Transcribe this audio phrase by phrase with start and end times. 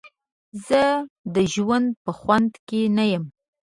[0.67, 0.83] زه
[1.35, 3.25] د ژوند په خوند کې نه یم.